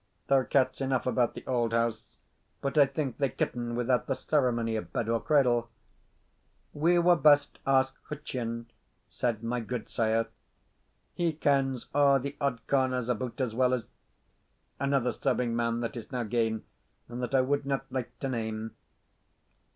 There 0.25 0.39
are 0.39 0.43
cats 0.45 0.81
enough 0.81 1.05
about 1.05 1.35
the 1.35 1.45
old 1.45 1.73
house, 1.73 2.17
but 2.59 2.75
I 2.75 2.87
think 2.87 3.17
they 3.19 3.29
kitten 3.29 3.75
without 3.75 4.07
the 4.07 4.15
ceremony 4.15 4.75
of 4.75 4.91
bed 4.91 5.07
or 5.07 5.21
cradle." 5.21 5.69
"We 6.73 6.97
were 6.97 7.15
best 7.15 7.59
ask 7.67 7.95
Hutcheon," 8.09 8.71
said 9.09 9.43
my 9.43 9.59
gudesire; 9.61 10.25
"he 11.13 11.33
kens 11.33 11.85
a' 11.93 12.17
the 12.19 12.35
odd 12.41 12.65
corners 12.65 13.09
about 13.09 13.39
as 13.39 13.53
weel 13.53 13.75
as 13.75 13.85
another 14.79 15.11
serving 15.11 15.55
man 15.55 15.81
that 15.81 15.95
is 15.95 16.11
now 16.11 16.23
gane, 16.23 16.63
and 17.07 17.21
that 17.21 17.35
I 17.35 17.41
wad 17.41 17.67
not 17.67 17.85
like 17.91 18.17
to 18.21 18.27
name." 18.29 18.71